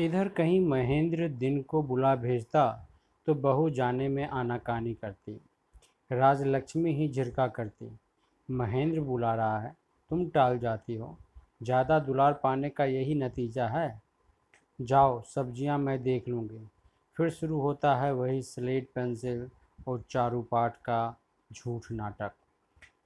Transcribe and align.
इधर 0.00 0.28
कहीं 0.28 0.60
महेंद्र 0.60 1.28
दिन 1.30 1.60
को 1.62 1.82
बुला 1.82 2.14
भेजता 2.16 2.66
तो 3.26 3.34
बहू 3.34 3.68
जाने 3.70 4.08
में 4.08 4.26
आनाकानी 4.28 4.94
करती। 4.94 5.32
राजलक्ष्मी 6.10 6.92
ही 6.94 7.08
झिरका 7.08 7.46
करती, 7.48 7.90
महेंद्र 8.48 9.00
बुला 9.00 9.34
रहा 9.34 9.60
है, 9.60 9.72
तुम 10.10 10.28
टाल 10.30 10.58
जाती 10.58 10.96
हो। 10.96 11.16
ज़्यादा 11.62 11.98
दुलार 11.98 12.32
पाने 12.42 12.70
का 12.70 12.84
यही 12.84 13.14
नतीजा 13.14 13.66
है? 13.68 14.00
जाओ, 14.78 15.20
सब्ज़ियाँ 15.24 15.78
मैं 15.78 16.02
देख 16.02 16.28
लूँगी। 16.28 16.66
फिर 17.16 17.30
शुरू 17.30 17.60
होता 17.60 17.94
है 17.96 18.12
वही 18.14 18.42
स्लेट 18.42 18.90
पेंसिल 18.94 19.48
और 19.88 20.04
चारू 20.10 20.42
पाठ 20.42 20.76
का 20.78 21.16
झूठ 21.50 21.90
नाटक। 21.92 22.32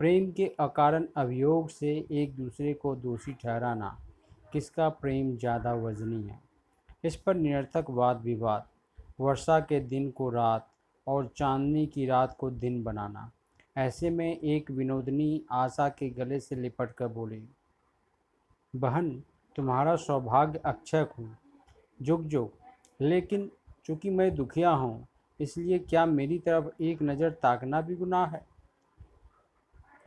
प्रेम 0.01 0.31
के 0.33 0.51
अकारण 0.61 1.07
अभियोग 1.17 1.69
से 1.69 1.97
एक 2.13 2.37
दूसरे 2.37 2.75
को 2.75 2.95
दोषी 2.97 3.33
ठहराना, 3.35 3.97
किसका 4.53 4.89
प्रेम 4.89 5.37
ज़्यादा 5.37 5.75
वजनी 5.77 6.23
है? 6.23 6.48
इस 7.05 7.17
पर 7.17 7.35
निरर्थक 7.35 7.91
वाद 7.91 8.21
विवाद, 8.23 8.67
वर्षा 9.21 9.59
के 9.61 9.81
दिन 9.81 10.11
को 10.11 10.29
रात 10.31 10.69
और 11.07 11.27
चांदनी 11.37 11.87
की 11.87 12.07
रात 12.07 12.37
को 12.39 12.51
दिन 12.51 12.83
बनाना। 12.83 13.31
ऐसे 13.77 14.11
में 14.11 14.39
एक 14.39 14.71
विनोदनी 14.71 15.45
आशा 15.53 15.89
के 15.89 16.09
गले 16.11 16.41
से 16.41 16.57
लिपट 16.57 16.93
कर 16.93 17.09
बोली, 17.09 17.43
बहन, 18.75 19.11
तुम्हारा 19.57 19.95
सौभाग्य 19.97 20.61
अक्षय 20.65 21.07
हूँ। 21.19 21.37
जुग 22.01 22.25
जुग। 22.25 22.53
लेकिन 23.01 23.51
चूँकि 23.87 24.11
मैं 24.11 24.35
दुखिया 24.35 24.71
हूँ, 24.71 25.07
इसलिए 25.41 25.79
क्या 25.79 26.05
मेरी 26.07 26.39
तरफ़ 26.39 26.83
एक 26.83 27.03
नज़र 27.03 27.31
ताकना 27.33 27.81
भी 27.81 27.95
गुनाह 27.97 28.27
है? 28.27 28.45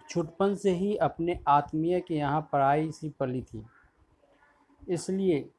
छुटपन 0.10 0.56
से 0.56 0.72
ही 0.72 0.96
अपने 0.98 1.40
आत्मीय 1.48 2.00
के 2.00 2.16
यहाँ 2.16 2.42
पढ़ाई 2.52 2.92
सी 2.92 3.10
पली 3.20 3.42
थी। 3.42 3.64
इसलिए 4.82 5.50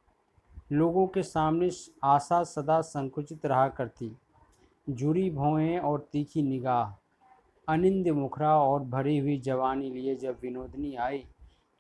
लोगों 0.73 1.07
के 1.07 1.23
सामने 1.23 1.69
आशा 2.05 2.43
सदा 2.43 2.81
संकुचित 2.81 3.47
रहा 3.47 3.69
करती। 3.69 4.11
जुड़ी 4.91 5.31
भौएँ 5.31 5.79
और 5.79 6.09
तीखी 6.13 6.43
निगाह। 6.43 6.93
अनिंद 7.69 8.09
मुखरा 8.09 8.57
और 8.59 8.81
भरी 8.81 9.19
हुई 9.19 9.39
जवानी 9.41 9.91
लिए 9.91 10.15
जब 10.17 10.39
विनोदनी 10.43 10.95
आई 10.95 11.25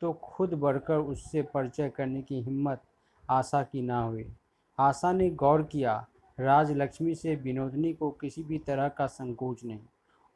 तो 0.00 0.12
खुद 0.12 0.54
बढ़कर 0.54 0.98
उससे 0.98 1.42
परिचय 1.42 1.88
करने 1.88 2.22
की 2.22 2.42
हिम्मत 2.42 2.82
आशा 3.30 3.62
की 3.62 3.82
ना 3.82 4.02
हुई। 4.02 4.32
आशा 4.78 5.12
ने 5.12 5.30
गौर 5.30 5.62
किया, 5.62 6.06
राजलक्ष्मी 6.40 7.14
से 7.14 7.36
विनोदनी 7.36 7.92
को 7.92 8.10
किसी 8.10 8.42
भी 8.42 8.58
तरह 8.58 8.88
का 8.88 9.06
संकोच 9.06 9.64
नहीं। 9.64 9.80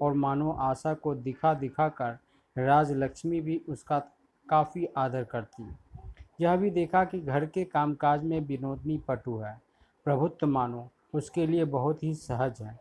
और 0.01 0.13
मानो 0.15 0.51
आशा 0.51 0.95
को 0.95 1.15
दिखा 1.15 1.55
दिखा 1.55 1.89
कर 1.89 2.19
राजलक्ष्मी 2.59 3.41
भी 3.41 3.63
उसका 3.69 3.99
काफ़ी 4.51 4.89
आदर 4.97 5.25
करती। 5.25 5.69
यह 6.41 6.57
भी 6.57 6.71
देखा 6.71 7.05
कि 7.05 7.21
घर 7.21 7.47
के 7.47 7.65
कामकाज 7.65 8.25
में 8.25 8.41
विनोदनी 8.41 8.99
पटु 8.99 9.37
है। 9.37 9.61
प्रभुत्व 10.05 10.47
मानो, 10.47 10.89
उसके 11.15 11.47
लिए 11.47 11.65
बहुत 11.65 12.03
ही 12.03 12.15
सहज 12.15 12.63
है। 12.63 12.79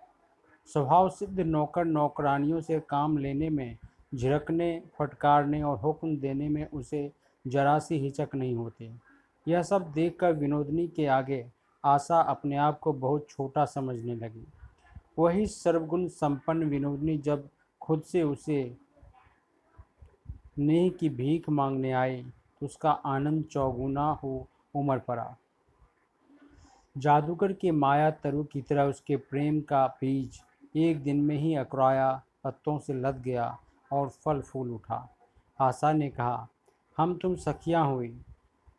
स्वभाव 0.65 1.09
सिद्ध 1.09 1.39
नौकर 1.39 1.85
नौकरानियों 1.85 2.61
से 2.61 2.79
काम 2.79 3.17
लेने 3.17 3.49
में, 3.49 3.77
झिड़कने, 4.15 4.83
फटकारने 4.97 5.63
और 5.63 5.77
हुक्म 5.77 6.17
देने 6.17 6.49
में 6.49 6.69
उसे 6.69 7.11
जरा 7.47 7.79
सी 7.79 7.99
हिचक 7.99 8.29
नहीं 8.35 8.55
होती। 8.55 8.99
यह 9.47 9.61
सब 9.61 9.91
देखकर 9.91 10.33
विनोदनी 10.33 10.87
के 10.87 11.05
आगे 11.05 11.45
आशा 11.85 12.21
अपने 12.21 12.57
आप 12.57 12.79
को 12.79 12.93
बहुत 12.93 13.27
छोटा 13.29 13.65
समझने 13.65 14.15
लगी। 14.15 14.47
वही 15.19 15.45
सर्वगुण 15.47 16.07
संपन्न 16.07 16.63
विनोदनी 16.63 17.17
जब 17.17 17.49
खुद 17.81 18.01
से 18.01 18.23
उसे 18.23 18.77
नेह 20.57 20.89
की 20.89 21.09
भीख 21.09 21.49
मांगने 21.49 21.91
आई 21.91 22.25
तो 22.61 22.65
उसका 22.65 22.91
आनंद 23.05 23.43
चौगुना 23.43 24.09
हो 24.13 24.47
उमर 24.75 24.99
पड़ा। 24.99 25.35
जादूगर 26.95 27.53
के 27.53 27.71
माया 27.71 28.09
तरु 28.13 28.43
की 28.43 28.61
तरह 28.61 28.83
उसके 28.83 29.15
प्रेम 29.15 29.59
का 29.61 29.85
बीज 30.01 30.41
एक 30.75 31.01
दिन 31.03 31.21
में 31.21 31.35
ही 31.37 31.55
अकराया, 31.55 32.21
पत्तों 32.43 32.77
से 32.79 32.93
लद 32.93 33.21
गया 33.21 33.57
और 33.91 34.09
फल 34.09 34.41
फूल 34.41 34.71
उठा। 34.71 35.17
आशा 35.59 35.91
ने 35.93 36.09
कहा, 36.09 36.47
हम 36.97 37.17
तुम 37.17 37.35
सखियाँ 37.35 37.85
हुई, 37.85 38.15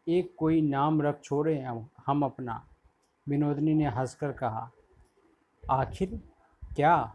एक 0.09 0.35
कोई 0.39 0.61
नाम 0.61 1.03
रख 1.03 1.21
छोड़े 1.23 1.59
हम 2.07 2.25
अपना। 2.25 2.63
विनोदनी 3.27 3.75
ने 3.75 3.87
हंसकर 3.87 4.33
कहा, 4.33 4.71
आखिर 5.63 6.21
क्या? 6.77 7.13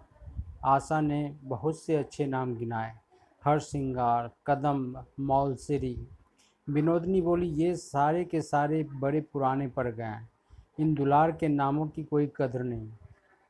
आशा 0.66 1.00
ने 1.02 1.38
बहुत 1.44 1.80
से 1.80 1.96
अच्छे 1.96 2.26
नाम 2.26 2.56
गिनाए। 2.56 2.94
हर 3.44 3.60
सिंगार 3.60 4.30
कदम 4.48 5.04
मौलसरी 5.20 5.96
विनोदनी 6.70 7.22
बोली, 7.22 7.48
ये 7.48 7.76
सारे 7.76 8.26
के 8.26 8.42
सारे 8.42 8.84
बड़े 8.84 9.22
पुराने 9.22 9.68
पड़ 9.68 9.88
गए 9.88 10.04
हैं। 10.04 10.30
इन 10.80 10.94
दुलार 10.94 11.32
के 11.32 11.48
नामों 11.48 11.88
की 11.88 12.04
कोई 12.04 12.32
कदर 12.36 12.64
नहीं। 12.64 12.90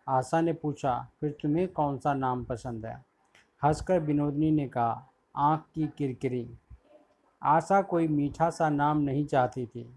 आशा 0.07 0.41
ने 0.41 0.53
पूछा, 0.53 1.07
फिर 1.21 1.37
तुम्हें 1.41 1.67
कौन 1.67 1.97
सा 1.97 2.13
नाम 2.13 2.43
पसंद 2.43 2.85
है? 2.85 3.05
हंसकर 3.63 3.99
विनोदनी 3.99 4.51
ने 4.51 4.67
कहा, 4.67 5.09
आँख 5.35 5.63
की 5.75 5.89
किरकिरी। 5.97 6.49
आशा 7.43 7.81
कोई 7.81 8.07
मीठा 8.07 8.49
सा 8.49 8.69
नाम 8.69 8.97
नहीं 8.97 9.25
चाहती 9.25 9.65
थी, 9.65 9.89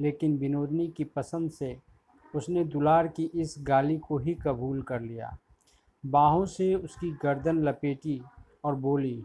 लेकिन 0.00 0.38
विनोदनी 0.38 0.88
की 0.88 1.04
पसंद 1.04 1.50
से 1.50 1.78
उसने 2.34 2.64
दुलार 2.64 3.08
की 3.08 3.24
इस 3.34 3.54
गाली 3.58 3.98
को 3.98 4.18
ही 4.18 4.34
कबूल 4.34 4.82
कर 4.82 5.00
लिया। 5.00 5.38
बाहों 6.06 6.46
से 6.46 6.74
उसकी 6.74 7.10
गर्दन 7.10 7.58
लपेटी 7.58 8.22
और 8.64 8.74
बोली, 8.74 9.24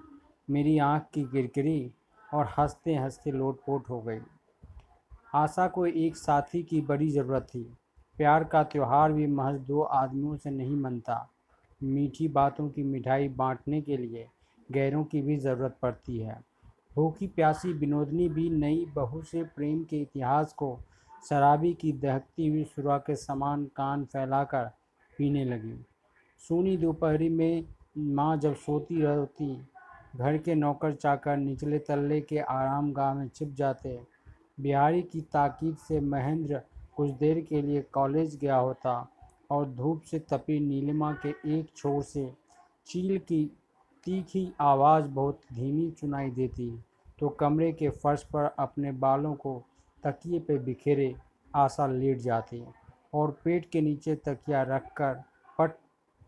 मेरी 0.49 0.77
आँख 0.77 1.05
की 1.13 1.23
किरकिरी? 1.23 1.91
और 2.33 2.53
हँसते 2.57 2.95
हँसते 2.95 3.31
लोटपोट 3.31 3.89
हो 3.89 4.01
गई। 4.01 4.19
आशा 5.35 5.67
को 5.67 5.85
एक 5.85 6.16
साथी 6.16 6.63
की 6.63 6.81
बड़ी 6.81 7.09
ज़रूरत 7.09 7.47
थी। 7.55 7.63
प्यार 8.17 8.44
का 8.44 8.63
त्यौहार 8.63 9.11
भी 9.11 9.27
महज 9.27 9.59
दो 9.59 9.81
आदमियों 9.81 10.35
से 10.35 10.49
नहीं 10.49 10.75
मनता। 10.75 11.29
मीठी 11.83 12.27
बातों 12.27 12.69
की 12.69 12.83
मिठाई 12.83 13.27
बांटने 13.27 13.81
के 13.81 13.97
लिए 13.97 14.27
गैरों 14.72 15.03
की 15.03 15.22
भी 15.22 15.38
ज़रूरत 15.38 15.77
पड़ती 15.81 16.17
है। 16.19 16.41
भूखी 16.95 17.27
प्यासी 17.27 17.73
विनोदनी 17.73 18.29
भी 18.29 18.49
नई 18.49 18.85
बहू 18.95 19.22
से 19.22 19.43
प्रेम 19.43 19.83
के 19.83 19.97
इतिहास 19.97 20.53
को 20.53 20.79
शराबी 21.29 21.73
की 21.73 21.91
दहकती 21.93 22.47
हुई 22.47 22.63
सुरा 22.63 22.97
के 22.97 23.16
समान 23.16 23.66
कान 23.66 24.05
फैलाकर 24.05 24.66
पीने 25.17 25.45
लगी। 25.45 25.85
सोनी 26.39 26.77
दोपहरी 26.77 27.29
में 27.29 27.66
माँ 27.97 28.38
जब 28.38 28.55
सोती 28.55 29.01
रहती 29.01 29.51
घर 30.13 30.38
के 30.38 30.56
नौकर 30.56 30.94
चाकर 30.94 31.38
निचले 31.38 31.79
तल्ले 31.79 32.19
के 32.22 32.38
आराम 32.40 32.91
गाह 32.94 33.13
में 33.13 33.28
छिप 33.35 33.53
जाते 33.53 34.00
बिहारी 34.59 35.01
की 35.01 35.22
ताकीद 35.34 35.75
से 35.78 36.00
महेंद्र 36.00 36.62
कुछ 36.96 37.12
देर 37.19 37.40
के 37.41 37.62
लिए 37.62 37.81
कॉलेज 37.94 38.35
गया 38.41 38.56
होता 38.56 38.96
और 39.52 39.66
धूप 39.69 40.02
से 40.02 40.19
तपी 40.19 40.59
नीलिमा 40.59 41.12
के 41.25 41.29
एक 41.57 41.69
छोर 41.75 42.02
से 42.03 42.31
चील 42.88 43.18
की 43.18 43.46
तीखी 44.06 44.52
आवाज़ 44.62 45.07
बहुत 45.07 45.40
धीमी 45.53 45.90
सुनाई 46.00 46.29
देती। 46.29 46.69
तो 47.19 47.29
कमरे 47.29 47.72
के 47.72 47.90
फर्श 47.90 48.23
पर 48.23 48.44
अपने 48.59 48.91
बालों 49.03 49.34
को 49.35 49.62
तकिए 50.03 50.40
पे 50.40 50.57
बिखेरे 50.59 51.13
आशा 51.56 51.88
लेट 51.88 52.18
जाती 52.18 52.63
और 53.13 53.31
पेट 53.44 53.69
के 53.72 53.81
नीचे 53.81 54.16
तकिया 54.25 54.62
रखकर 54.69 55.22
पट 55.57 55.72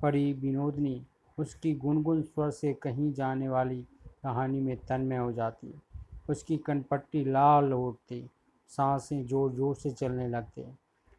पड़ी 0.02 0.32
विनोदनी 0.34 1.02
उसकी 1.38 1.74
गुनगुन 1.76 2.22
स्वर 2.22 2.50
से 2.52 2.74
कहीं 2.74 3.12
जाने 3.14 3.50
वाली 3.50 3.82
कहानी 4.24 4.62
में 4.62 4.76
तन्मय 4.80 5.18
हो 5.18 5.32
जाती। 5.32 5.74
उसकी 6.30 6.58
कनपट्टी 6.58 7.24
लाल 7.26 7.74
उठती 7.74 8.24
साँसें 8.70 9.26
ज़ोर 9.28 9.52
ज़ोर 9.52 9.76
से 9.76 9.92
चलने 9.92 10.28
लगते। 10.28 10.62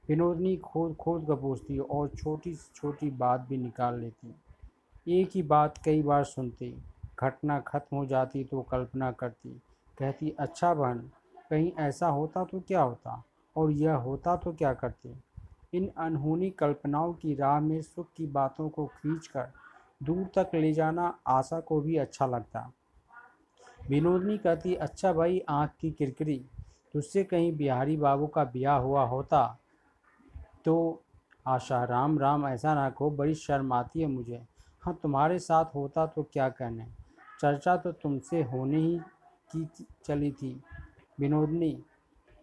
विनोदनी 0.04 0.56
खोद 0.56 0.94
खोद 0.96 1.24
गपूसती 1.24 1.78
और 1.78 2.08
छोटी 2.08 2.54
से 2.54 2.70
छोटी 2.74 3.10
बात 3.12 3.46
भी 3.48 3.56
निकाल 3.56 4.00
लेती। 4.00 4.34
एक 5.12 5.30
ही 5.34 5.42
बात 5.42 5.78
कई 5.78 6.02
बार 6.02 6.24
सुनती, 6.24 6.70
घटना 7.20 7.58
खत्म 7.60 7.96
हो 7.96 8.06
जाती 8.06 8.42
तो 8.44 8.62
कल्पना 8.62 9.10
करती, 9.12 9.50
कहती 9.98 10.34
अच्छा 10.38 10.72
बहन, 10.74 10.98
कहीं 11.50 11.70
ऐसा 11.78 12.06
होता 12.08 12.44
तो 12.44 12.60
क्या 12.60 12.80
होता 12.82 13.22
और 13.56 13.70
यह 13.72 13.94
होता 13.96 14.36
तो 14.36 14.52
क्या 14.52 14.72
करते? 14.74 15.14
इन 15.74 15.88
अनहोनी 15.98 16.50
कल्पनाओं 16.50 17.12
की 17.12 17.34
राह 17.34 17.60
में 17.60 17.80
सुख 17.82 18.06
की 18.16 18.26
बातों 18.28 18.68
को 18.68 18.86
खींचकर 18.86 19.52
दूर 20.02 20.26
तक 20.34 20.50
ले 20.54 20.72
जाना 20.72 21.18
आशा 21.26 21.60
को 21.60 21.80
भी 21.80 21.96
अच्छा 21.96 22.26
लगता। 22.26 22.72
विनोदनी 23.88 24.38
कहती 24.38 24.74
अच्छा 24.74 25.12
भाई, 25.12 25.42
आँख 25.48 25.70
की 25.80 25.90
किरकिरी। 25.90 26.44
तुझसे 26.92 27.24
कहीं 27.24 27.56
बिहारी 27.56 27.96
बाबू 27.96 28.26
का 28.26 28.44
ब्याह 28.44 28.76
हुआ 28.76 29.04
होता 29.04 29.60
तो 30.64 31.02
आशा, 31.46 31.84
राम 31.84 32.18
राम, 32.18 32.46
ऐसा 32.46 32.74
ना 32.74 32.90
कहो, 32.90 33.10
बड़ी 33.10 33.34
शर्म 33.34 33.72
आती 33.72 34.00
है 34.00 34.06
मुझे। 34.06 34.42
हाँ 34.82 34.98
तुम्हारे 35.02 35.38
साथ 35.38 35.64
होता 35.74 36.06
तो 36.06 36.22
क्या 36.22 36.48
कहने? 36.48 36.86
चर्चा 37.40 37.76
तो 37.76 37.92
तुमसे 37.92 38.42
होने 38.42 38.76
ही 38.76 38.98
की 39.56 39.86
चली 40.04 40.30
थी। 40.32 40.60
विनोदनी, 41.20 41.82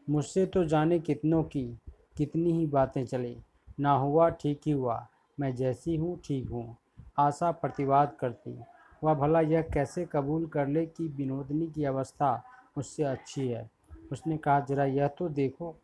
मुझसे 0.09 0.45
तो 0.45 0.63
जाने 0.63 0.99
कितनों 0.99 1.43
की, 1.43 1.79
कितनी 2.17 2.51
ही 2.51 2.65
बातें 2.67 3.05
चली। 3.05 3.37
ना 3.79 3.91
हुआ, 3.91 4.29
ठीक 4.29 4.61
ही 4.65 4.71
हुआ। 4.71 5.07
मैं 5.39 5.55
जैसी 5.55 5.95
हूँ, 5.95 6.19
ठीक 6.25 6.49
हूँ। 6.49 6.77
आशा 7.17 7.51
प्रतिवाद 7.51 8.15
करती 8.19 8.57
वह 9.03 9.13
भला 9.13 9.39
यह 9.41 9.61
कैसे 9.73 10.05
कबूल 10.05 10.45
कर 10.47 10.67
ले 10.67 10.85
कि 10.85 11.07
विनोदनी 11.07 11.67
की 11.67 11.83
अवस्था 11.85 12.35
मुझसे 12.77 13.03
अच्छी 13.03 13.47
है? 13.47 13.69
उसने 14.11 14.37
कहा, 14.37 14.59
जरा 14.59 14.85
यह 14.85 15.07
तो 15.07 15.29
देखो। 15.29 15.75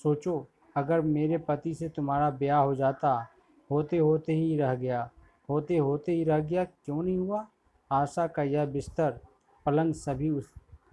सोचो, 0.00 0.46
अगर 0.76 1.00
मेरे 1.00 1.38
पति 1.38 1.74
से 1.74 1.88
तुम्हारा 1.88 2.30
ब्याह 2.30 2.60
हो 2.60 2.74
जाता, 2.74 3.26
होते 3.70 3.98
होते 3.98 4.32
ही 4.32 4.56
रह 4.58 4.74
गया। 4.74 5.10
होते 5.48 5.76
होते 5.76 6.12
ही 6.12 6.24
रह 6.24 6.38
गया, 6.38 6.64
क्यों 6.64 7.02
नहीं 7.02 7.18
हुआ? 7.18 7.46
आशा 7.90 8.26
का 8.26 8.42
यह 8.42 8.64
बिस्तर 8.66 9.18
पलंग 9.66 9.94
सभी 9.94 10.30
उस 10.30 10.52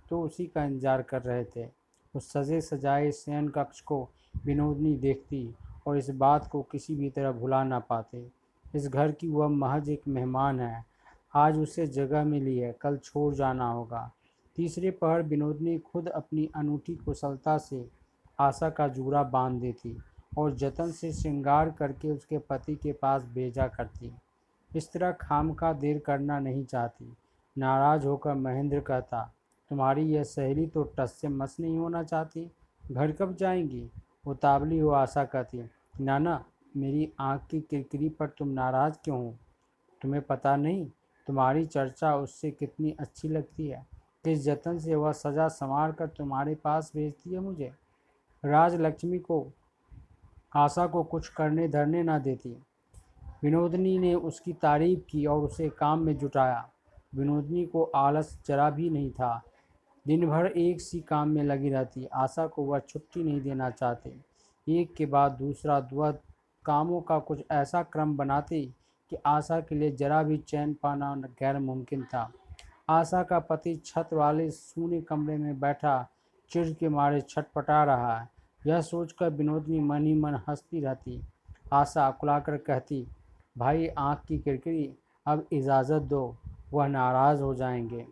तो 0.10 0.22
उसी 0.22 0.46
का 0.46 0.64
इंतज़ार 0.64 1.02
कर 1.02 1.22
रहे 1.22 1.44
थे। 1.56 1.68
उस 2.14 2.32
सजे 2.32 2.60
सजाए 2.62 3.12
शयन 3.12 3.48
कक्ष 3.50 3.82
को 3.82 4.08
विनोदनी 4.46 4.96
देखती 4.96 5.54
और 5.88 5.98
इस 5.98 6.10
बात 6.10 6.48
को 6.48 6.62
किसी 6.62 6.96
भी 6.96 7.10
तरह 7.10 7.32
भुला 7.32 7.64
ना 7.64 7.80
पाते। 7.80 8.26
इस 8.76 8.88
घर 8.88 9.12
की 9.12 9.30
वह 9.30 9.48
महज 9.48 9.90
एक 9.90 10.02
मेहमान 10.08 10.60
है। 10.60 10.86
आज 11.36 11.58
उसे 11.58 11.88
जगह 11.88 12.24
मिली 12.24 12.58
है, 12.58 12.76
कल 12.82 12.98
छोड़ 12.98 13.34
जाना 13.34 13.72
होगा। 13.72 14.12
तीसरे 14.56 14.92
पहर 14.92 15.22
विनोद 15.22 15.62
ने 15.62 15.80
खुद 15.80 16.08
अपनी 16.08 16.50
अनूठी 16.56 16.96
कुशलता 16.96 17.58
से 17.58 17.90
आशा 18.40 18.70
का 18.70 18.88
जूड़ा 18.88 19.24
बाँध 19.24 19.62
देती 19.62 19.98
और 20.38 20.56
जतन 20.56 20.92
से 20.92 21.12
श्रृंगार 21.12 21.72
करके 21.72 22.12
उसके 22.12 22.38
पति 22.38 22.76
के 22.76 22.92
पास 22.92 23.24
भेजा 23.24 23.68
करती। 23.68 24.12
इस 24.76 24.92
तरह 24.92 25.12
खाम 25.12 25.54
का 25.54 25.74
देर 25.74 26.00
करना 26.00 26.40
नहीं 26.40 26.66
चाहती। 26.66 27.14
नाराज़ 27.58 28.08
होकर 28.08 28.34
महेंद्र 28.34 28.80
कहता, 28.80 29.34
तुम्हारी 29.70 30.02
यह 30.02 30.24
सहेली 30.24 30.68
तो 30.68 30.84
टस 30.84 31.18
से 31.22 31.28
मस 31.28 31.58
नहीं 31.60 31.78
होना 31.78 32.04
चाहती? 32.04 32.52
घर 32.92 33.12
कब 33.12 33.36
जाएँगी? 33.36 33.90
उतावली 34.28 34.80
हो 34.80 34.90
आशा 34.90 35.24
कहती, 35.24 35.62
नाना 36.02 36.46
मेरी 36.78 37.14
आँख 37.20 37.48
की 37.48 37.62
किरकिरी 37.62 38.10
पर 38.10 38.28
तुम 38.28 38.48
नाराज़ 38.48 38.96
क्यों 39.04 39.18
हो? 39.18 39.36
तुम्हें 40.02 40.24
पता 40.24 40.56
नहीं 40.56 40.86
तुम्हारी 41.28 41.66
चर्चा 41.66 42.16
उससे 42.16 42.52
कितनी 42.52 42.92
अच्छी 43.00 43.30
लगती 43.30 43.68
है। 43.68 43.88
किस 44.24 44.44
जतन 44.44 44.78
से 44.78 44.96
वह 44.96 45.12
सजा 45.12 45.48
संवार 45.48 45.92
कर 45.92 46.08
तुम्हारे 46.08 46.56
पास 46.56 46.92
भेजती 46.96 47.30
है 47.30 47.40
मुझे? 47.40 47.74
राजलक्ष्मी 48.46 49.20
को 49.20 49.48
आशा 50.56 50.88
को 50.88 51.04
कुछ 51.04 51.30
करने 51.30 51.68
धरने 51.68 52.04
ना 52.04 52.20
देती। 52.20 52.58
विनोदनी 53.44 54.00
ने 54.00 54.16
उसकी 54.16 54.54
तारीफ़ 54.54 55.00
की 55.00 55.26
और 55.26 55.40
उसे 55.40 55.70
काम 55.70 56.00
में 56.00 56.18
जुटाया। 56.18 56.70
विनोदनी 57.16 57.66
को 57.66 57.84
आलस 57.84 58.44
जरा 58.46 58.70
भी 58.70 58.90
नहीं 58.90 59.12
था। 59.12 59.44
दिन 60.08 60.30
भर 60.30 60.46
एक 60.46 60.82
सी 60.82 61.00
काम 61.00 61.30
में 61.30 61.44
लगी 61.44 61.70
रहती। 61.70 62.06
आशा 62.06 62.48
को 62.48 62.64
वह 62.64 62.80
छुट्टी 62.80 63.24
नहीं 63.24 63.42
देना 63.42 63.70
चाहते। 63.70 64.16
एक 64.70 64.94
के 64.96 65.06
बाद 65.06 65.32
दूसरा 65.32 65.80
दुआ 65.80 66.12
कामों 66.66 67.02
का 67.02 67.20
कुछ 67.20 67.44
ऐसा 67.52 67.84
क्रम 67.84 68.18
बनाती 68.18 68.66
कि 69.12 69.18
आशा 69.26 69.60
के 69.60 69.76
लिए 69.76 69.92
जरा 69.92 70.24
भी 70.24 70.38
चैन 70.38 70.74
पाना 70.74 71.16
गैर 71.16 71.60
मुमकिन 71.60 72.04
था। 72.04 72.32
आशा 72.90 73.24
का 73.24 73.40
पति 73.40 73.76
छत 73.76 74.10
वाले 74.14 74.50
सूने 74.52 75.02
कमरे 75.02 75.38
में 75.38 75.60
बैठा 75.60 76.10
चिड़ 76.52 76.68
के 76.70 76.90
मारे 76.90 77.22
छटपटा 77.22 77.84
रहा। 77.84 78.20
है 78.20 78.30
यह 78.68 78.82
सोचकर 78.82 79.30
विनोदनी 79.30 79.80
मन 79.80 80.06
ही 80.06 80.14
मन 80.14 80.36
हंसती 80.50 80.80
रहती। 80.80 81.22
आशा 81.74 82.08
अकुलाकर 82.08 82.58
कहती, 82.58 83.08
भाई, 83.58 83.88
आँख 83.88 84.26
की 84.28 84.38
किरकिरी, 84.38 84.94
अब 85.26 85.48
इजाज़त 85.54 86.02
दो, 86.02 86.38
वह 86.74 86.88
नाराज़ 86.88 87.42
हो 87.42 87.54
जाएँगे। 87.56 88.06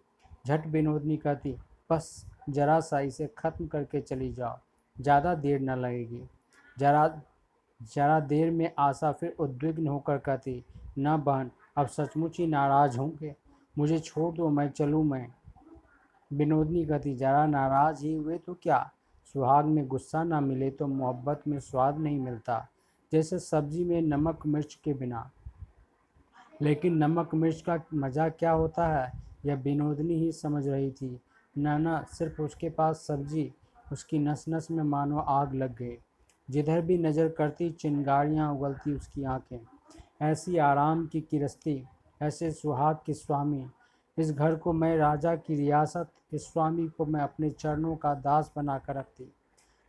झट 0.48 0.68
विनोदनी 0.68 1.18
कहती, 1.18 1.56
बस, 1.90 2.26
जरा 2.50 2.80
सा 2.80 3.00
इसे 3.00 3.28
ख़त्म 3.38 3.68
करके 3.68 4.02
चली 4.02 4.32
जाओ, 4.34 4.58
ज़्यादा 4.98 5.34
देर 5.36 5.62
न 5.62 5.70
लगेगी। 5.70 6.24
जरा 6.78 7.08
जरा 7.84 8.20
देर 8.20 8.52
में 8.52 8.72
आशा 8.80 9.12
फिर 9.12 9.36
उद्विग्न 9.40 9.88
होकर 9.88 10.18
कहती, 10.18 10.66
न 11.00 11.18
बहन, 11.18 11.52
अब 11.78 11.88
सचमुच 11.88 12.40
ही 12.40 12.48
नाराज़ 12.48 12.98
होंगे। 13.00 13.36
मुझे 13.78 14.00
छोड़ 14.00 14.36
दो, 14.36 14.50
मैं 14.50 14.70
चलूँ, 14.70 15.04
मैं। 15.04 15.28
विनोदनी 16.34 16.86
कहती, 16.86 17.16
जरा 17.16 17.48
नाराज़ 17.48 18.06
ही 18.06 18.14
हुए 18.14 18.38
तो 18.38 18.54
क्या? 18.54 18.92
सुहाग 19.26 19.66
में 19.66 19.88
गुस्सा 19.88 20.24
ना 20.24 20.42
मिले 20.42 20.72
तो 20.72 20.88
मोहब्बत 20.88 21.44
में 21.48 21.60
स्वाद 21.60 21.98
नहीं 21.98 22.20
मिलता। 22.20 22.68
जैसे 23.12 23.40
सब्ज़ी 23.40 23.84
में 23.84 24.02
नमक 24.02 24.46
मिर्च 24.46 24.74
के 24.84 24.94
बिना। 24.94 25.32
लेकिन 26.62 26.98
नमक 26.98 27.36
मिर्च 27.36 27.62
का 27.62 27.80
मज़ा 27.94 28.30
क्या 28.30 28.52
होता 28.52 28.88
है? 28.88 29.14
यह 29.46 29.56
विनोदनी 29.56 30.14
ही 30.14 30.32
समझ 30.32 30.68
रही 30.68 30.92
थी। 30.92 31.22
नाना 31.58 32.06
सिर्फ़ 32.12 32.42
उसके 32.42 32.70
पास 32.70 32.96
सब्ज़ी, 32.96 33.54
उसकी 33.92 34.20
नस 34.20 34.46
नस 34.50 34.72
में 34.72 34.84
मानो 34.84 35.20
आग 35.20 35.56
लग 35.56 35.76
गई। 35.76 35.98
जिधर 36.50 36.82
भी 36.82 36.98
नज़र 36.98 37.30
करती, 37.30 37.70
चिंगारियाँ 37.70 38.54
उगलती 38.54 38.94
उसकी 38.94 39.24
आँखें। 39.24 39.60
ऐसी 40.22 40.58
आराम 40.58 41.08
की 41.08 41.22
किरस्ती, 41.22 41.84
ऐसे 42.22 42.52
सुहाग 42.52 42.98
के 43.06 43.14
स्वामी। 43.14 43.66
इस 44.18 44.32
घर 44.32 44.56
को 44.56 44.74
मैं 44.74 44.98
राजा 44.98 45.36
की 45.36 45.56
रियासत 45.56 46.10
इस 46.34 46.54
स्वामी 46.54 46.88
को 46.88 47.06
मैं 47.06 47.22
अपने 47.22 47.50
चरणों 47.50 47.96
का 47.96 48.14
दास 48.14 48.54
बना 48.56 48.78
कर 48.78 48.96
रखती। 48.96 49.32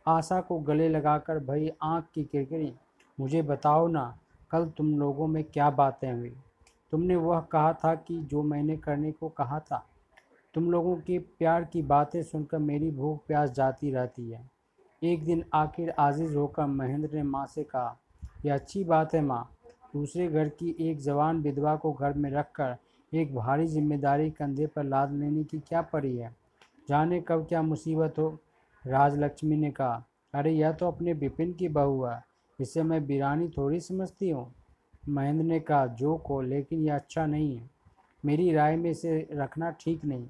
आशा 0.07 0.41
को 0.41 0.59
गले 0.59 0.89
लगाकर 0.89 1.39
भई 1.39 1.71
आँख 1.83 2.05
की 2.13 2.23
किरकिरी, 2.23 2.73
मुझे 3.19 3.41
बताओ 3.41 3.87
ना, 3.87 4.17
कल 4.51 4.65
तुम 4.65 4.99
लोगों 4.99 5.27
में 5.27 5.43
क्या 5.43 5.69
बातें 5.69 6.13
हुई? 6.13 6.35
तुमने 6.91 7.15
वह 7.15 7.39
कहा 7.39 7.73
था 7.73 7.95
कि 7.95 8.17
जो 8.19 8.43
मैंने 8.43 8.77
करने 8.77 9.11
को 9.11 9.29
कहा 9.29 9.59
था। 9.59 9.87
तुम 10.53 10.71
लोगों 10.71 10.95
के 10.95 11.19
प्यार 11.19 11.63
की 11.63 11.81
बातें 11.81 12.23
सुनकर 12.23 12.57
मेरी 12.57 12.91
भूख 12.91 13.25
प्यास 13.27 13.51
जाती 13.51 13.91
रहती 13.91 14.31
है। 14.31 14.60
एक 15.03 15.23
दिन 15.23 15.43
आखिर 15.53 15.89
आजिज़ 15.89 16.35
होकर 16.35 16.65
महेंद्र 16.65 17.09
ने 17.13 17.23
माँ 17.23 17.45
से 17.45 17.63
कहा, 17.63 17.97
यह 18.45 18.53
अच्छी 18.53 18.83
बात 18.83 19.13
है 19.13 19.21
माँ। 19.21 19.51
दूसरे 19.93 20.27
घर 20.27 20.49
की 20.49 20.75
एक 20.79 20.99
जवान 20.99 21.41
विधवा 21.41 21.75
को 21.75 21.93
घर 21.93 22.13
में 22.13 22.31
रखकर 22.31 22.75
एक 23.13 23.35
भारी 23.35 23.67
ज़िम्मेदारी 23.67 24.29
कंधे 24.29 24.67
पर 24.67 24.83
लाद 24.83 25.13
लेने 25.13 25.43
की 25.43 25.59
क्या 25.59 25.81
पड़ी 25.81 26.17
है? 26.17 26.35
जाने 26.89 27.21
कब 27.21 27.45
क्या 27.49 27.61
मुसीबत 27.61 28.13
हो? 28.19 28.39
राजलक्ष्मी 28.87 29.57
ने 29.57 29.71
कहा, 29.71 30.05
अरे, 30.33 30.51
यह 30.51 30.71
तो 30.71 30.87
अपने 30.87 31.13
विपिन 31.13 31.53
की 31.53 31.67
बहू 31.67 32.03
है। 32.03 32.23
इसे 32.59 32.83
मैं 32.83 33.07
बिरानी 33.07 33.49
थोड़ी 33.49 33.79
समझती 33.79 34.29
हूँ। 34.29 34.53
महेंद्र 35.09 35.43
ने 35.43 35.59
कहा, 35.59 35.85
जो 35.85 36.17
को, 36.17 36.41
लेकिन 36.41 36.83
यह 36.83 36.95
अच्छा 36.95 37.25
नहीं 37.25 37.57
है। 37.57 37.69
मेरी 38.25 38.51
राय 38.51 38.75
में 38.75 38.89
इसे 38.91 39.29
रखना 39.31 39.71
ठीक 39.71 40.05
नहीं। 40.05 40.27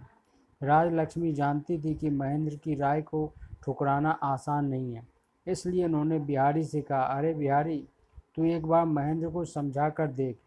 राजलक्ष्मी 0.64 1.34
जानती 1.34 1.78
थी 1.78 1.96
कि 1.96 2.10
महेंद्र 2.10 2.56
की 2.56 2.76
राय 2.76 3.02
को 3.02 3.34
ठुकराना 3.64 4.12
आसान 4.12 4.66
नहीं 4.66 4.94
है। 4.94 5.08
इसलिए 5.48 5.86
उन्होंने 5.86 6.20
बिहारी 6.20 6.64
से 6.64 6.82
कहा, 6.82 7.02
अरे 7.02 7.34
बिहारी, 7.34 7.88
तू 8.36 8.44
एक 8.44 8.66
बार 8.66 8.86
महेंद्र 8.86 9.30
को 9.30 9.46
समझा 9.46 9.90
कर 9.90 10.08
देख। 10.08 10.38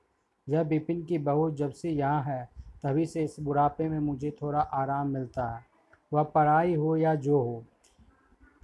यह 0.49 0.63
बिपिन 0.63 1.03
की 1.05 1.19
बहू 1.19 1.51
जब 1.51 1.71
से 1.71 1.91
यहाँ 1.91 2.23
है, 2.23 2.49
तभी 2.83 3.07
से 3.07 3.25
इस 3.25 3.37
बुढ़ापे 3.41 3.89
में 3.89 3.99
मुझे 3.99 4.31
थोड़ा 4.43 4.61
आराम 4.61 5.09
मिलता 5.09 5.49
है। 5.49 5.65
वह 6.13 6.23
पढ़ाई 6.23 6.75
हो 6.75 6.97
या 6.97 7.15
जो 7.15 7.39
हो, 7.39 7.65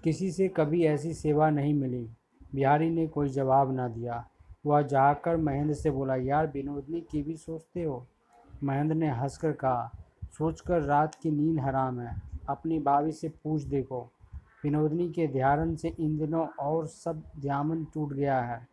किसी 0.05 0.31
से 0.31 0.49
कभी 0.49 0.85
ऐसी 0.85 1.15
सेवा 1.15 1.51
नहीं 1.51 1.75
मिली। 1.75 2.11
बिहारी 2.55 2.91
ने 2.91 3.07
कोई 3.07 3.29
जवाब 3.29 3.73
ना 3.73 3.89
दिया। 3.89 4.29
वह 4.67 4.83
जाकर 4.83 5.37
महेंद्र 5.37 5.75
से 5.75 5.91
बोला, 5.91 6.17
यार, 6.17 6.47
विनोदनी 6.47 7.01
की 7.01 7.23
भी 7.23 7.37
सोचते 7.37 7.83
हो? 7.83 8.07
महेंद्र 8.65 8.95
ने 8.95 9.09
हंसकर 9.09 9.53
कहा, 9.53 9.93
सोचकर 10.39 10.83
रात 10.83 11.15
की 11.15 11.31
नींद 11.31 11.61
हराम 11.61 12.01
है। 12.01 12.23
अपनी 12.49 12.79
भाभी 12.79 13.13
से 13.13 13.29
पूछ 13.29 13.63
देखो। 13.63 14.11
विनोदनी 14.65 15.11
के 15.11 15.27
ध्यान 15.27 15.77
से 15.77 15.89
इन 15.89 16.19
दिनों 16.19 16.47
और 16.49 16.87
सब 16.87 17.23
ध्यान 17.41 17.85
टूट 17.95 18.13
गया 18.13 18.41
है। 18.41 18.69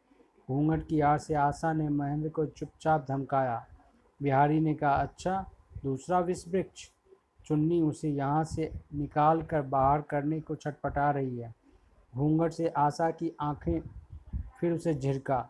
घूंघट 0.47 0.87
की 0.87 0.99
आड़ 1.01 1.17
से 1.17 1.33
आशा 1.33 1.73
ने 1.73 1.89
महेंद्र 1.89 2.29
को 2.29 2.45
चुपचाप 2.45 3.05
धमकाया। 3.09 3.65
बिहारी 4.21 4.59
ने 4.59 4.73
कहा 4.73 4.91
अच्छा 4.91 5.49
दूसरा 5.83 6.19
विषवृक्ष? 6.19 6.89
चुन्नी 7.45 7.81
उसे 7.81 8.09
यहाँ 8.09 8.43
से 8.43 8.71
निकाल 8.93 9.41
कर 9.41 9.61
बाहर 9.61 10.01
करने 10.01 10.39
को 10.41 10.55
छटपटा 10.55 11.11
रही 11.11 11.37
है। 11.39 11.53
घूंघट 12.15 12.51
से 12.51 12.67
आशा 12.67 13.11
की 13.11 13.35
आँखें 13.39 13.79
फिर 14.59 14.71
उसे 14.71 14.93
झिड़का 14.93 15.49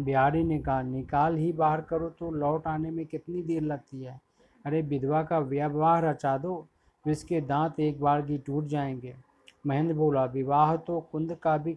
बिहारी 0.00 0.44
ने 0.44 0.58
कहा, 0.58 0.82
निकाल 0.82 1.36
ही 1.36 1.52
बाहर 1.52 1.80
करो 1.80 2.10
तो 2.10 2.30
लौट 2.30 2.66
आने 2.66 2.90
में 2.90 3.06
कितनी 3.06 3.42
देर 3.42 3.62
लगती 3.62 4.02
है? 4.02 4.20
अरे, 4.66 4.82
विधवा 4.82 5.22
का 5.22 5.38
व्यवहार 5.38 6.04
रचा 6.04 6.38
दो। 6.38 6.68
इसके 7.06 7.40
दांत 7.40 7.80
एक 7.80 8.00
बार 8.00 8.22
की 8.22 8.38
टूट 8.38 8.66
जाएँगे। 8.66 9.25
महेंद्र 9.66 9.94
बोला, 9.94 10.24
विवाह 10.26 10.76
तो 10.78 11.00
कुंद 11.12 11.34
का 11.42 11.56
भी 11.58 11.76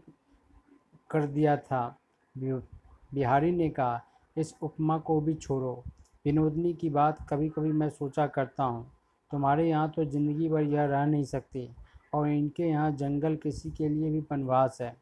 कर 1.10 1.26
दिया 1.28 1.56
था। 1.58 1.96
बिहारी 2.36 3.52
ने 3.52 3.70
कहा, 3.72 4.02
इस 4.36 4.54
उपमा 4.62 4.98
को 5.00 5.20
भी 5.22 5.34
छोड़ो। 5.36 5.84
विनोदनी 6.26 6.74
की 6.74 6.90
बात 6.92 7.18
कभी 7.30 7.50
कभी 7.50 7.72
मैं 7.74 7.90
सोचा 7.90 8.28
करता 8.30 8.64
हूँ। 8.64 8.86
तुम्हारे 9.32 9.68
यहाँ 9.70 9.90
तो 9.92 10.06
ज़िंदगी 10.06 10.50
भर 10.50 10.64
यह 10.64 10.86
रह 10.86 11.06
नहीं 11.06 11.24
सकती, 11.26 11.70
और 12.14 12.28
इनके 12.30 12.64
यहाँ 12.64 12.92
जंगल 12.94 13.36
किसी 13.36 13.72
के 13.72 13.90
लिए 13.90 14.10
भी 14.12 14.20
बनवास 14.30 14.78
है 14.82 14.96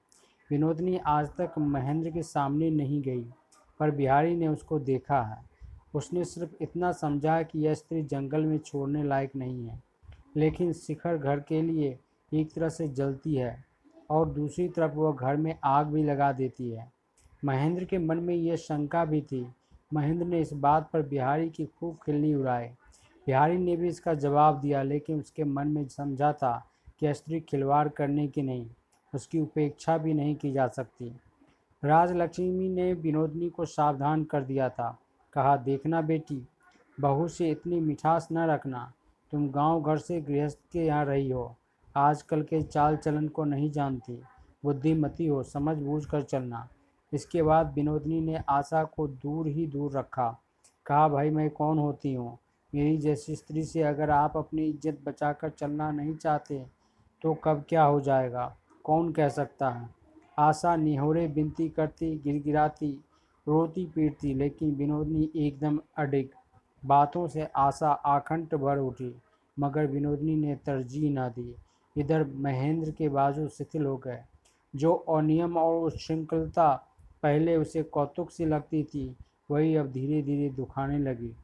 विनोदनी 0.50 0.98
आज 1.08 1.28
तक 1.32 1.54
महेंद्र 1.60 2.10
के 2.12 2.22
सामने 2.24 2.70
नहीं 2.72 3.02
गई, 3.02 3.24
पर 3.80 3.92
बिहारी 3.92 4.36
ने 4.36 4.48
उसको 4.48 4.80
देखा 4.82 5.22
है। 5.24 5.38
उसने 5.94 6.24
सिर्फ़ 6.26 6.64
इतना 6.64 6.92
समझा 6.94 7.42
कि 7.44 7.60
यह 7.60 7.74
स्त्री 7.74 8.02
जंगल 8.04 8.46
में 8.46 8.58
छोड़ने 8.60 9.04
लायक 9.04 9.36
नहीं 9.36 9.68
है, 9.68 9.82
लेकिन 10.38 10.74
शिखर 10.76 11.18
घर 11.18 11.40
के 11.40 11.62
लिए 11.62 11.98
एक 12.34 12.54
तरह 12.54 12.70
से 12.70 12.88
जलती 12.88 13.36
है 13.36 13.66
और 14.10 14.30
दूसरी 14.30 14.68
तरफ़ 14.68 14.94
वह 14.94 15.16
घर 15.16 15.38
में 15.38 15.56
आग 15.64 15.88
भी 15.88 16.04
लगा 16.04 16.32
देती 16.32 16.70
है। 16.70 16.92
महेंद्र 17.46 17.86
के 17.86 17.98
मन 17.98 18.18
में 18.18 18.36
यह 18.36 18.56
शंका 18.56 19.06
भी 19.06 19.22
थी। 19.22 19.48
महेंद्र 19.94 20.26
ने 20.26 20.40
इस 20.40 20.54
बात 20.54 20.90
पर 20.94 21.02
बिहारी 21.02 21.50
की 21.50 21.66
खूब 21.66 21.98
खिलनी 22.06 22.36
उड़ाई। 22.36 22.68
बिहारी 23.28 23.58
ने 23.58 23.76
भी 23.76 23.88
इसका 23.88 24.14
जवाब 24.14 24.60
दिया, 24.62 24.84
लेकिन 24.84 25.20
उसके 25.20 25.44
मन 25.44 25.68
में 25.68 25.88
समझा 25.88 26.34
था 26.34 26.70
कि 27.00 27.14
स्त्री 27.14 27.40
खिलवाड़ 27.40 27.88
करने 27.88 28.28
की 28.28 28.42
नहीं, 28.42 28.70
उसकी 29.14 29.40
उपेक्षा 29.40 29.98
भी 29.98 30.14
नहीं 30.14 30.36
की 30.36 30.52
जा 30.52 30.68
सकती। 30.68 31.16
राजलक्ष्मी 31.86 32.70
ने 32.70 32.94
विनोदनी 32.94 33.50
को 33.50 33.66
सावधान 33.66 34.24
कर 34.24 34.44
दिया 34.44 34.70
था। 34.70 35.00
कहा, 35.34 35.58
देखना 35.58 36.02
बेटी, 36.02 36.48
बहू 37.00 37.28
से 37.28 37.50
इतनी 37.50 37.80
मिठास 37.80 38.28
न 38.32 38.38
रखना। 38.38 38.94
तुम 39.32 39.50
गाँव 39.50 39.84
घर 39.84 39.98
से 39.98 40.22
गृहस्थ 40.22 40.60
के 40.72 40.80
यहाँ 40.80 41.06
रही 41.06 41.32
हो। 41.32 41.56
आजकल 41.98 42.42
के 42.42 42.62
चाल 42.62 42.96
चलन 42.98 43.28
को 43.28 43.44
नहीं 43.44 43.72
जानती। 43.72 44.22
बुद्धिमती 44.64 45.28
हो, 45.28 45.44
समझ 45.44 45.78
बूझ 45.78 46.06
कर 46.06 46.22
चलना। 46.22 46.68
इसके 47.14 47.42
बाद 47.44 47.74
विनोदनी 47.76 48.20
ने 48.22 48.42
आशा 48.50 48.84
को 48.86 49.08
दूर 49.08 49.48
ही 49.48 49.66
दूर 49.68 49.98
रखा। 49.98 50.30
कहा, 50.86 51.08
भाई, 51.08 51.30
मैं 51.30 51.50
कौन 51.50 51.80
होती 51.80 52.14
हूँ? 52.14 52.38
मेरी 52.74 52.98
जैसी 52.98 53.36
स्त्री 53.36 53.64
से 53.64 53.82
अगर 53.84 54.10
आप 54.10 54.38
अपनी 54.38 54.66
इज़्ज़त 54.66 55.00
बचाकर 55.06 55.50
चलना 55.50 55.92
नहीं 55.92 56.16
चाहते 56.16 56.66
तो 57.22 57.34
कब 57.34 57.64
क्या 57.70 57.84
हो 57.84 58.00
जाएगा? 58.02 58.56
कौन 58.86 59.12
कह 59.12 59.30
सकता 59.30 59.70
है? 59.70 59.90
आशा 60.38 60.76
निहोरे 60.76 61.26
विनती 61.28 61.68
करती 61.70 62.16
गिरगिराती 62.18 62.92
रोती, 63.48 63.86
पीटती, 63.86 64.34
लेकिन 64.34 64.76
विनोदनी 64.76 65.30
एकदम 65.36 65.80
अडिग। 65.98 66.30
बातों 66.84 67.28
से 67.28 67.48
आशा 67.58 67.90
आखंड 67.90 68.54
भर 68.56 68.78
उठी, 68.78 69.14
मगर 69.58 69.86
विनोदनी 69.86 70.36
ने 70.36 70.56
तरजीह 70.56 71.10
न 71.12 71.28
दी। 71.30 71.56
इधर 71.98 72.24
महेंद्र 72.36 72.92
के 72.92 73.10
बाजू 73.10 73.48
शिथिल 73.48 73.86
हो 73.86 73.98
गए। 73.98 74.24
जो 74.74 74.94
अनियम 74.94 75.58
और 75.58 75.86
उच्छृंखलता 75.86 76.74
पहले 77.24 77.56
उसे 77.58 77.84
कौतुक 77.84 78.32
सी 78.32 78.46
लगती 78.46 78.84
थी, 78.84 79.16
वही 79.52 79.76
अब 79.76 79.92
धीरे 79.92 80.22
धीरे 80.22 80.50
दुखाने 80.50 80.98
लगी। 80.98 81.36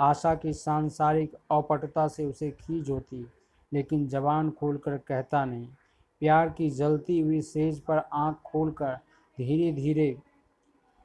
आशा 0.00 0.34
की 0.34 0.52
सांसारिक 0.52 1.36
औपटता 1.50 2.08
से 2.08 2.24
उसे 2.24 2.50
खींच 2.50 2.90
होती, 2.90 3.26
लेकिन 3.72 4.06
जबान 4.08 4.50
खोलकर 4.50 4.96
कहता 4.98 5.44
नहीं। 5.44 5.66
प्यार 6.22 6.48
की 6.48 6.70
जलती 6.70 7.20
हुई 7.20 7.40
सेज 7.40 7.80
पर 7.80 7.98
आँख 8.12 8.36
खोलकर 8.44 8.94
धीरे 9.38 9.72
धीरे 9.72 10.16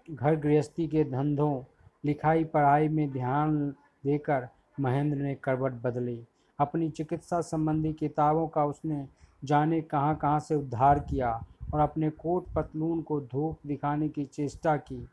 घर 0.08 0.36
गृहस्थी 0.36 0.88
के 0.88 1.04
धंधों 1.04 1.64
लिखाई 2.06 2.44
पढ़ाई 2.44 2.88
में 2.88 3.12
ध्यान 3.12 3.58
देकर 4.04 4.48
महेंद्र 4.80 5.18
ने 5.18 5.36
करवट 5.36 5.74
बदली। 5.74 6.24
अपनी 6.60 6.90
चिकित्सा 6.90 7.42
संबंधी 7.42 7.94
किताबों 7.94 8.48
का 8.48 8.66
उसने 8.66 9.06
जाने 9.44 9.82
कहाँ 9.82 10.16
कहाँ 10.16 10.40
से 10.40 10.56
उद्धार 10.56 11.00
किया 11.00 11.46
और 11.74 11.80
अपने 11.80 12.10
कोट 12.10 12.46
पतलून 12.56 13.02
को 13.02 13.20
धूप 13.22 13.58
दिखाने 13.68 14.10
की 14.10 14.26
चेष्टा 14.26 14.76
की। 14.78 15.08